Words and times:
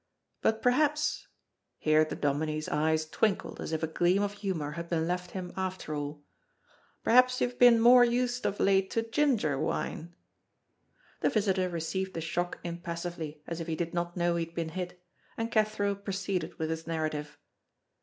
But 0.41 0.63
perhaps" 0.63 1.27
here 1.77 2.03
the 2.03 2.15
dominie's 2.15 2.67
eyes 2.67 3.05
twinkled 3.05 3.61
as 3.61 3.71
if 3.71 3.83
a 3.83 3.87
gleam 3.87 4.23
of 4.23 4.33
humor 4.33 4.71
had 4.71 4.89
been 4.89 5.05
left 5.07 5.29
him 5.37 5.53
after 5.55 5.93
all 5.93 6.23
"perhaps 7.03 7.39
you 7.39 7.47
have 7.47 7.59
been 7.59 7.79
more 7.79 8.03
used 8.03 8.47
of 8.47 8.59
late 8.59 8.89
to 8.89 9.03
ginger 9.03 9.59
wine?" 9.59 10.15
The 11.19 11.29
visitor 11.29 11.69
received 11.69 12.15
the 12.15 12.19
shock 12.21 12.57
impassively 12.63 13.43
as 13.45 13.59
if 13.61 13.67
he 13.67 13.75
did 13.75 13.93
not 13.93 14.17
know 14.17 14.37
he 14.37 14.45
had 14.45 14.55
been 14.55 14.69
hit, 14.69 14.99
and 15.37 15.51
Cathro 15.51 15.93
proceeded 15.93 16.57
with 16.57 16.71
his 16.71 16.87
narrative. 16.87 17.37